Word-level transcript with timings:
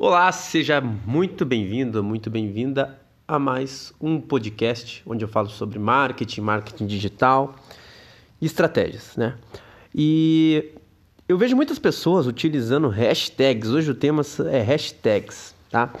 Olá, 0.00 0.30
seja 0.30 0.80
muito 0.80 1.44
bem-vindo, 1.44 2.04
muito 2.04 2.30
bem-vinda 2.30 2.96
a 3.26 3.36
mais 3.36 3.92
um 4.00 4.20
podcast 4.20 5.02
onde 5.04 5.24
eu 5.24 5.28
falo 5.28 5.48
sobre 5.48 5.76
marketing, 5.76 6.40
marketing 6.40 6.86
digital 6.86 7.56
e 8.40 8.46
estratégias, 8.46 9.16
né? 9.16 9.34
E 9.92 10.70
eu 11.28 11.36
vejo 11.36 11.56
muitas 11.56 11.80
pessoas 11.80 12.28
utilizando 12.28 12.88
hashtags. 12.88 13.70
Hoje 13.70 13.90
o 13.90 13.94
tema 13.94 14.22
é 14.52 14.62
hashtags, 14.62 15.52
tá? 15.68 15.92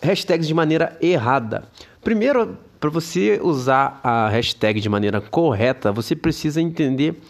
Hashtags 0.00 0.46
de 0.46 0.54
maneira 0.54 0.96
errada. 1.02 1.64
Primeiro, 2.00 2.56
para 2.78 2.90
você 2.90 3.40
usar 3.42 3.98
a 4.04 4.28
hashtag 4.28 4.80
de 4.80 4.88
maneira 4.88 5.20
correta, 5.20 5.90
você 5.90 6.14
precisa 6.14 6.62
entender 6.62 7.20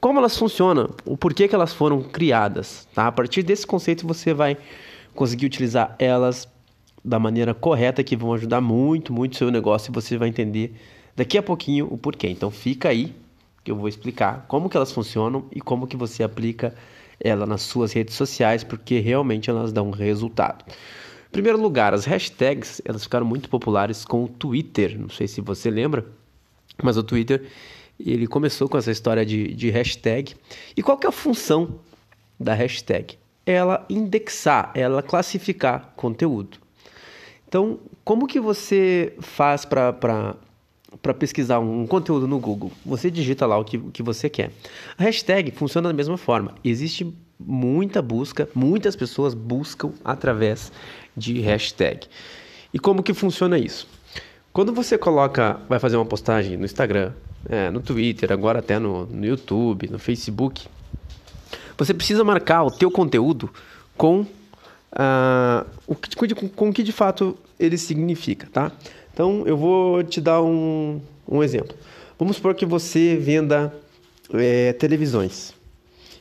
como 0.00 0.20
elas 0.20 0.36
funcionam, 0.36 0.90
o 1.04 1.16
porquê 1.16 1.48
que 1.48 1.56
elas 1.56 1.74
foram 1.74 2.04
criadas, 2.04 2.86
tá? 2.94 3.08
A 3.08 3.12
partir 3.12 3.42
desse 3.42 3.66
conceito 3.66 4.06
você 4.06 4.32
vai 4.32 4.56
conseguir 5.16 5.46
utilizar 5.46 5.96
elas 5.98 6.48
da 7.04 7.18
maneira 7.18 7.54
correta 7.54 8.04
que 8.04 8.16
vão 8.16 8.32
ajudar 8.34 8.60
muito, 8.60 9.12
muito 9.12 9.36
seu 9.36 9.50
negócio 9.50 9.90
e 9.90 9.94
você 9.94 10.16
vai 10.16 10.28
entender 10.28 10.74
daqui 11.14 11.38
a 11.38 11.42
pouquinho 11.42 11.88
o 11.90 11.96
porquê. 11.96 12.28
Então 12.28 12.50
fica 12.50 12.88
aí 12.88 13.14
que 13.64 13.70
eu 13.70 13.76
vou 13.76 13.88
explicar 13.88 14.44
como 14.46 14.68
que 14.68 14.76
elas 14.76 14.92
funcionam 14.92 15.46
e 15.52 15.60
como 15.60 15.86
que 15.86 15.96
você 15.96 16.22
aplica 16.22 16.74
ela 17.18 17.46
nas 17.46 17.62
suas 17.62 17.92
redes 17.92 18.14
sociais, 18.14 18.62
porque 18.62 19.00
realmente 19.00 19.50
elas 19.50 19.72
dão 19.72 19.90
resultado. 19.90 20.64
Em 20.68 21.32
primeiro 21.32 21.60
lugar, 21.60 21.92
as 21.94 22.04
hashtags, 22.04 22.80
elas 22.84 23.02
ficaram 23.02 23.26
muito 23.26 23.48
populares 23.48 24.04
com 24.04 24.24
o 24.24 24.28
Twitter, 24.28 24.98
não 24.98 25.08
sei 25.08 25.26
se 25.26 25.40
você 25.40 25.70
lembra, 25.70 26.06
mas 26.82 26.96
o 26.96 27.02
Twitter 27.02 27.46
ele 27.98 28.26
começou 28.26 28.68
com 28.68 28.76
essa 28.76 28.90
história 28.90 29.24
de, 29.24 29.54
de 29.54 29.70
hashtag. 29.70 30.34
E 30.76 30.82
qual 30.82 30.98
que 30.98 31.06
é 31.06 31.08
a 31.08 31.12
função 31.12 31.80
da 32.38 32.54
hashtag? 32.54 33.18
Ela 33.46 33.86
indexar, 33.88 34.72
ela 34.74 35.02
classificar 35.02 35.92
conteúdo. 35.96 36.58
Então, 37.48 37.78
como 38.04 38.26
que 38.26 38.40
você 38.40 39.14
faz 39.20 39.64
para 39.64 40.36
pesquisar 41.18 41.60
um 41.60 41.86
conteúdo 41.86 42.26
no 42.26 42.38
Google? 42.40 42.72
Você 42.84 43.10
digita 43.10 43.46
lá 43.46 43.56
o 43.56 43.64
que, 43.64 43.76
o 43.76 43.90
que 43.92 44.02
você 44.02 44.28
quer. 44.28 44.50
A 44.98 45.04
hashtag 45.04 45.52
funciona 45.52 45.88
da 45.88 45.94
mesma 45.94 46.16
forma. 46.16 46.54
Existe 46.64 47.14
muita 47.38 48.02
busca, 48.02 48.48
muitas 48.54 48.96
pessoas 48.96 49.32
buscam 49.32 49.92
através 50.04 50.72
de 51.16 51.40
hashtag. 51.40 52.06
E 52.74 52.78
como 52.78 53.02
que 53.02 53.14
funciona 53.14 53.58
isso? 53.58 53.86
Quando 54.52 54.72
você 54.72 54.96
coloca, 54.96 55.60
vai 55.68 55.78
fazer 55.78 55.96
uma 55.96 56.06
postagem 56.06 56.56
no 56.56 56.64
Instagram, 56.64 57.12
é, 57.48 57.70
no 57.70 57.80
Twitter, 57.80 58.32
agora 58.32 58.58
até 58.58 58.78
no, 58.78 59.06
no 59.06 59.24
YouTube, 59.24 59.88
no 59.88 59.98
Facebook, 59.98 60.66
você 61.76 61.94
precisa 61.94 62.24
marcar 62.24 62.64
o 62.64 62.70
teu 62.70 62.90
conteúdo 62.90 63.50
com 63.96 64.20
uh, 64.20 65.66
o 65.86 65.94
que, 65.94 66.34
com, 66.34 66.48
com 66.48 66.72
que 66.72 66.82
de 66.82 66.92
fato 66.92 67.36
ele 67.58 67.78
significa, 67.78 68.48
tá? 68.52 68.72
Então 69.12 69.44
eu 69.46 69.56
vou 69.56 70.02
te 70.02 70.20
dar 70.20 70.42
um, 70.42 71.00
um 71.28 71.42
exemplo. 71.42 71.76
Vamos 72.18 72.36
supor 72.36 72.54
que 72.54 72.66
você 72.66 73.16
venda 73.16 73.74
é, 74.32 74.72
televisões 74.74 75.54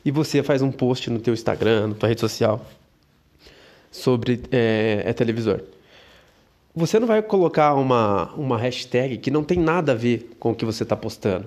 e 0.04 0.12
você 0.12 0.44
faz 0.44 0.62
um 0.62 0.72
post 0.72 1.10
no 1.10 1.20
teu 1.20 1.34
Instagram, 1.34 1.88
na 1.88 1.96
tua 1.96 2.10
rede 2.10 2.22
social 2.22 2.66
sobre 3.92 4.42
é, 4.52 5.04
é 5.06 5.14
televisor 5.14 5.62
você 6.76 7.00
não 7.00 7.08
vai 7.08 7.22
colocar 7.22 7.74
uma, 7.74 8.34
uma 8.34 8.58
hashtag 8.58 9.18
que 9.18 9.32
não 9.32 9.44
tem 9.44 9.58
nada 9.58 9.94
a 9.94 9.96
ver 9.96 10.36
com 10.38 10.52
o 10.52 10.56
que 10.56 10.66
você 10.66 10.84
está 10.84 10.96
postando. 10.96 11.46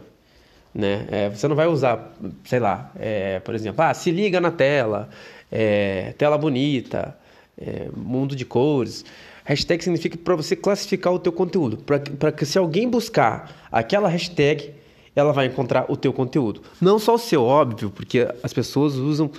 Né? 0.74 1.06
É, 1.10 1.28
você 1.30 1.48
não 1.48 1.56
vai 1.56 1.66
usar, 1.66 2.14
sei 2.44 2.60
lá, 2.60 2.92
é, 2.98 3.40
por 3.40 3.54
exemplo, 3.54 3.82
ah, 3.82 3.92
se 3.94 4.10
liga 4.10 4.40
na 4.40 4.50
tela, 4.50 5.08
é, 5.50 6.14
tela 6.18 6.36
bonita, 6.36 7.16
é, 7.56 7.88
mundo 7.96 8.36
de 8.36 8.44
cores. 8.44 9.04
Hashtag 9.44 9.82
significa 9.82 10.16
para 10.16 10.36
você 10.36 10.54
classificar 10.54 11.12
o 11.12 11.18
teu 11.18 11.32
conteúdo, 11.32 11.78
para 11.78 12.30
que 12.30 12.44
se 12.44 12.58
alguém 12.58 12.88
buscar 12.88 13.66
aquela 13.72 14.08
hashtag, 14.08 14.74
ela 15.16 15.32
vai 15.32 15.46
encontrar 15.46 15.86
o 15.88 15.96
teu 15.96 16.12
conteúdo. 16.12 16.62
Não 16.80 16.98
só 16.98 17.14
o 17.14 17.18
seu, 17.18 17.42
óbvio, 17.42 17.90
porque 17.90 18.28
as 18.42 18.52
pessoas 18.52 18.94
usam 18.94 19.30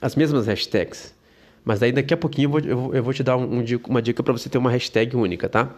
as 0.00 0.14
mesmas 0.14 0.46
hashtags. 0.46 1.12
Mas 1.64 1.82
aí 1.82 1.92
daqui 1.92 2.14
a 2.14 2.16
pouquinho 2.16 2.58
eu 2.64 2.76
vou, 2.76 2.94
eu 2.94 3.02
vou 3.02 3.12
te 3.12 3.22
dar 3.22 3.36
um, 3.36 3.64
uma 3.88 4.02
dica 4.02 4.22
para 4.22 4.32
você 4.32 4.48
ter 4.48 4.58
uma 4.58 4.70
hashtag 4.70 5.16
única, 5.16 5.48
tá? 5.48 5.74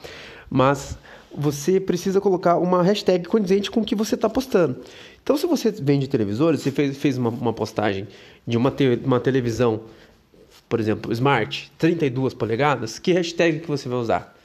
Mas 0.48 0.96
você 1.34 1.80
precisa 1.80 2.20
colocar 2.20 2.58
uma 2.58 2.82
hashtag 2.82 3.26
condizente 3.26 3.70
com 3.70 3.80
o 3.80 3.84
que 3.84 3.94
você 3.94 4.14
está 4.14 4.28
postando. 4.28 4.76
Então, 5.22 5.36
se 5.36 5.46
você 5.46 5.70
vende 5.70 6.08
televisores, 6.08 6.60
você 6.60 6.70
fez, 6.70 6.96
fez 6.96 7.18
uma, 7.18 7.30
uma 7.30 7.52
postagem 7.52 8.06
de 8.46 8.56
uma, 8.56 8.70
te, 8.70 9.00
uma 9.04 9.18
televisão, 9.18 9.82
por 10.68 10.78
exemplo, 10.78 11.12
Smart, 11.12 11.72
32 11.78 12.34
polegadas, 12.34 12.98
que 12.98 13.12
hashtag 13.12 13.60
que 13.60 13.68
você 13.68 13.88
vai 13.88 13.98
usar? 13.98 14.36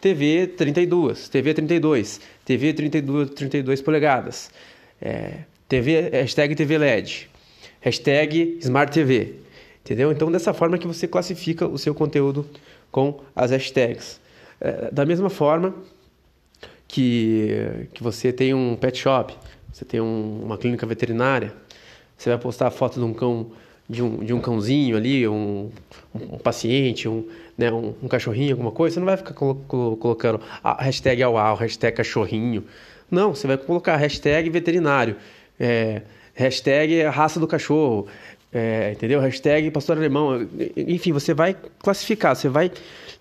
TV 0.00 0.46
32, 0.48 1.28
TV 1.28 1.54
32, 1.54 2.20
TV 2.44 2.72
32, 2.74 3.30
32 3.30 3.80
polegadas, 3.80 4.50
é, 5.00 5.38
TV, 5.68 6.10
hashtag 6.10 6.54
TV 6.54 6.76
LED, 6.76 7.30
hashtag 7.80 8.58
Smart 8.60 8.92
TV, 8.92 9.36
Entendeu? 9.86 10.10
Então, 10.10 10.32
dessa 10.32 10.52
forma 10.52 10.76
que 10.78 10.86
você 10.86 11.06
classifica 11.06 11.64
o 11.64 11.78
seu 11.78 11.94
conteúdo 11.94 12.44
com 12.90 13.20
as 13.36 13.52
hashtags. 13.52 14.20
É, 14.60 14.90
da 14.90 15.06
mesma 15.06 15.30
forma 15.30 15.76
que, 16.88 17.86
que 17.94 18.02
você 18.02 18.32
tem 18.32 18.52
um 18.52 18.74
pet 18.74 18.98
shop, 18.98 19.32
você 19.72 19.84
tem 19.84 20.00
um, 20.00 20.42
uma 20.42 20.58
clínica 20.58 20.84
veterinária, 20.84 21.54
você 22.18 22.30
vai 22.30 22.38
postar 22.38 22.66
a 22.66 22.70
foto 22.72 22.98
de 22.98 23.04
um 23.04 23.14
cão, 23.14 23.52
de 23.88 24.02
um, 24.02 24.24
de 24.24 24.34
um 24.34 24.40
cãozinho 24.40 24.96
ali, 24.96 25.28
um, 25.28 25.70
um 26.12 26.38
paciente, 26.38 27.08
um, 27.08 27.24
né, 27.56 27.70
um, 27.70 27.94
um, 28.02 28.08
cachorrinho, 28.08 28.54
alguma 28.54 28.72
coisa, 28.72 28.94
você 28.94 28.98
não 28.98 29.06
vai 29.06 29.16
ficar 29.16 29.34
colo 29.34 29.54
colocando 30.00 30.40
a 30.64 30.82
hashtag 30.82 31.22
ao, 31.22 31.54
hashtag 31.54 31.96
cachorrinho. 31.96 32.64
Não, 33.08 33.36
você 33.36 33.46
vai 33.46 33.56
colocar 33.56 33.94
hashtag 33.94 34.50
veterinário, 34.50 35.14
é, 35.60 36.02
hashtag 36.34 37.04
raça 37.04 37.38
do 37.38 37.46
cachorro, 37.46 38.08
é, 38.58 38.92
entendeu? 38.92 39.20
Hashtag 39.20 39.70
pastor 39.70 39.98
alemão. 39.98 40.48
Enfim, 40.74 41.12
você 41.12 41.34
vai 41.34 41.54
classificar, 41.78 42.34
você 42.34 42.48
vai 42.48 42.72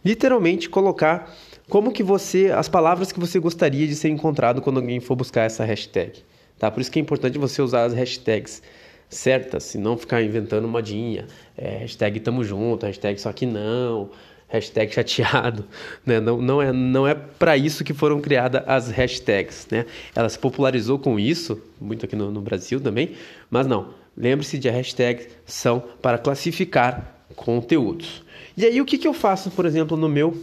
literalmente 0.03 0.69
colocar 0.69 1.35
como 1.67 1.91
que 1.91 2.01
você, 2.01 2.51
as 2.55 2.69
palavras 2.69 3.11
que 3.11 3.19
você 3.19 3.37
gostaria 3.37 3.85
de 3.85 3.95
ser 3.95 4.07
encontrado 4.07 4.61
quando 4.61 4.77
alguém 4.77 5.01
for 5.01 5.13
buscar 5.13 5.41
essa 5.41 5.65
hashtag. 5.65 6.23
Tá? 6.57 6.71
Por 6.71 6.79
isso 6.79 6.89
que 6.89 6.99
é 6.99 7.01
importante 7.01 7.37
você 7.37 7.61
usar 7.61 7.83
as 7.83 7.93
hashtags 7.93 8.61
certas, 9.09 9.75
e 9.75 9.77
não 9.77 9.97
ficar 9.97 10.21
inventando 10.21 10.69
modinha. 10.69 11.27
É, 11.57 11.79
hashtag 11.79 12.21
tamo 12.21 12.41
junto, 12.41 12.85
hashtag 12.85 13.19
só 13.19 13.33
que 13.33 13.45
não, 13.45 14.11
hashtag 14.47 14.93
chateado. 14.93 15.65
Né? 16.05 16.21
Não, 16.21 16.41
não 16.41 16.61
é, 16.61 16.71
não 16.71 17.05
é 17.05 17.13
para 17.13 17.57
isso 17.57 17.83
que 17.83 17.93
foram 17.93 18.21
criadas 18.21 18.63
as 18.65 18.89
hashtags. 18.89 19.67
Né? 19.69 19.85
Ela 20.15 20.29
se 20.29 20.39
popularizou 20.39 20.97
com 20.97 21.19
isso, 21.19 21.61
muito 21.81 22.05
aqui 22.05 22.15
no, 22.15 22.31
no 22.31 22.39
Brasil 22.39 22.79
também, 22.79 23.15
mas 23.49 23.67
não 23.67 24.04
Lembre-se 24.17 24.57
de 24.57 24.69
hashtags 24.69 25.27
são 25.45 25.83
para 26.01 26.17
classificar 26.17 27.15
conteúdos. 27.35 28.23
E 28.55 28.65
aí 28.65 28.79
o 28.79 28.85
que, 28.85 28.97
que 28.97 29.07
eu 29.07 29.13
faço, 29.13 29.51
por 29.51 29.65
exemplo, 29.65 29.97
no 29.97 30.07
meu 30.07 30.37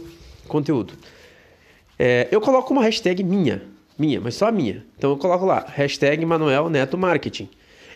conteúdo? 0.47 0.93
É, 1.97 2.27
eu 2.31 2.39
coloco 2.39 2.71
uma 2.71 2.83
hashtag 2.83 3.23
minha, 3.23 3.63
minha, 3.97 4.21
mas 4.21 4.35
só 4.35 4.51
minha. 4.51 4.85
Então 4.97 5.11
eu 5.11 5.17
coloco 5.17 5.45
lá, 5.45 5.65
hashtag 5.69 6.23
Manuel 6.25 6.69
Neto 6.69 6.97
Marketing. 6.97 7.49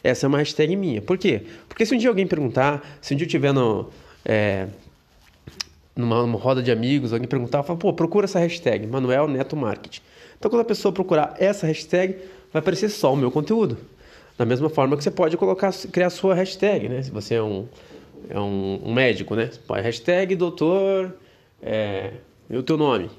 Essa 0.03 0.25
é 0.25 0.27
uma 0.27 0.37
hashtag 0.39 0.75
minha. 0.75 1.01
Por 1.01 1.17
quê? 1.17 1.41
Porque 1.67 1.85
se 1.85 1.93
um 1.93 1.97
dia 1.97 2.09
alguém 2.09 2.25
perguntar, 2.25 2.97
se 3.01 3.13
um 3.13 3.17
dia 3.17 3.25
eu 3.25 3.27
estiver 3.27 3.53
no, 3.53 3.89
é, 4.25 4.67
numa, 5.95 6.21
numa, 6.21 6.39
roda 6.39 6.61
de 6.61 6.71
amigos, 6.71 7.13
alguém 7.13 7.27
perguntar, 7.27 7.59
eu 7.59 7.63
falo, 7.63 7.77
pô, 7.77 7.93
procura 7.93 8.25
essa 8.25 8.39
hashtag, 8.39 8.87
Manuel 8.87 9.27
Neto 9.27 9.55
Marketing. 9.55 10.01
Então 10.37 10.49
quando 10.49 10.61
a 10.61 10.65
pessoa 10.65 10.91
procurar 10.91 11.35
essa 11.39 11.67
hashtag, 11.67 12.15
vai 12.51 12.61
aparecer 12.61 12.89
só 12.89 13.13
o 13.13 13.15
meu 13.15 13.29
conteúdo. 13.31 13.77
Da 14.37 14.45
mesma 14.45 14.69
forma 14.69 14.95
que 14.95 15.03
você 15.03 15.09
pode 15.09 15.35
colocar, 15.35 15.73
criar 15.91 16.09
sua 16.09 16.35
hashtag, 16.35 16.87
né? 16.87 17.01
Se 17.01 17.09
você 17.09 17.35
é 17.35 17.41
um, 17.41 17.67
é 18.29 18.39
um, 18.39 18.79
um 18.83 18.93
médico, 18.93 19.35
né? 19.35 19.49
Pode 19.65 19.81
hashtag 19.81 20.35
doutor 20.35 21.15
é, 21.61 22.11
e 22.49 22.55
o 22.55 22.61
teu 22.61 22.77
nome, 22.77 23.09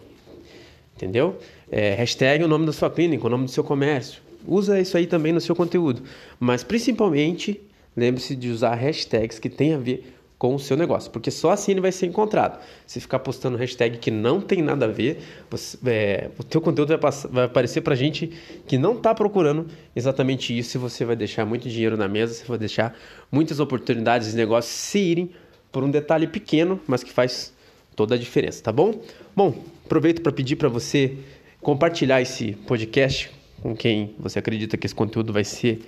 entendeu? 0.96 1.36
É, 1.70 1.94
hashtag 1.94 2.44
o 2.44 2.48
nome 2.48 2.66
da 2.66 2.72
sua 2.72 2.88
clínica, 2.88 3.26
o 3.26 3.30
nome 3.30 3.46
do 3.46 3.50
seu 3.50 3.64
comércio. 3.64 4.22
Usa 4.46 4.80
isso 4.80 4.96
aí 4.96 5.06
também 5.06 5.32
no 5.32 5.40
seu 5.40 5.56
conteúdo. 5.56 6.02
Mas 6.38 6.62
principalmente, 6.62 7.60
lembre-se 7.96 8.36
de 8.36 8.50
usar 8.50 8.74
hashtags 8.74 9.38
que 9.38 9.48
tem 9.48 9.74
a 9.74 9.78
ver 9.78 10.17
com 10.38 10.54
o 10.54 10.58
seu 10.58 10.76
negócio, 10.76 11.10
porque 11.10 11.30
só 11.30 11.50
assim 11.50 11.72
ele 11.72 11.80
vai 11.80 11.90
ser 11.90 12.06
encontrado. 12.06 12.60
Se 12.86 13.00
ficar 13.00 13.18
postando 13.18 13.58
hashtag 13.58 13.98
que 13.98 14.10
não 14.10 14.40
tem 14.40 14.62
nada 14.62 14.84
a 14.84 14.88
ver, 14.88 15.18
você, 15.50 15.76
é, 15.86 16.30
o 16.38 16.44
teu 16.44 16.60
conteúdo 16.60 16.90
vai, 16.90 16.98
passar, 16.98 17.28
vai 17.28 17.44
aparecer 17.46 17.80
para 17.80 17.96
gente 17.96 18.32
que 18.66 18.78
não 18.78 18.92
está 18.92 19.12
procurando 19.12 19.66
exatamente 19.96 20.56
isso 20.56 20.76
e 20.76 20.80
você 20.80 21.04
vai 21.04 21.16
deixar 21.16 21.44
muito 21.44 21.68
dinheiro 21.68 21.96
na 21.96 22.06
mesa, 22.06 22.34
você 22.34 22.44
vai 22.44 22.58
deixar 22.58 22.96
muitas 23.32 23.58
oportunidades 23.58 24.30
de 24.30 24.36
negócio 24.36 24.70
se 24.70 24.98
irem 24.98 25.30
por 25.72 25.82
um 25.82 25.90
detalhe 25.90 26.28
pequeno, 26.28 26.80
mas 26.86 27.02
que 27.02 27.12
faz 27.12 27.52
toda 27.96 28.14
a 28.14 28.18
diferença, 28.18 28.62
tá 28.62 28.70
bom? 28.70 29.00
Bom, 29.34 29.64
aproveito 29.84 30.22
para 30.22 30.30
pedir 30.30 30.54
para 30.54 30.68
você 30.68 31.16
compartilhar 31.60 32.22
esse 32.22 32.52
podcast 32.64 33.28
com 33.60 33.74
quem 33.74 34.14
você 34.20 34.38
acredita 34.38 34.76
que 34.76 34.86
esse 34.86 34.94
conteúdo 34.94 35.32
vai 35.32 35.42
ser 35.42 35.80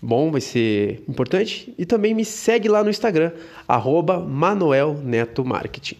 bom, 0.00 0.30
vai 0.30 0.40
ser 0.40 1.02
importante. 1.08 1.74
E 1.78 1.84
também 1.84 2.14
me 2.14 2.24
segue 2.24 2.68
lá 2.68 2.82
no 2.82 2.90
Instagram, 2.90 3.32
arroba 3.66 4.18
Manuel 4.18 4.94
Neto 4.94 5.44
Marketing. 5.44 5.96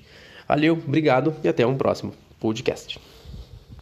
Valeu, 0.49 0.75
obrigado 0.75 1.35
e 1.45 1.49
até 1.49 1.67
um 1.67 1.77
próximo 1.77 2.13
podcast. 2.39 2.99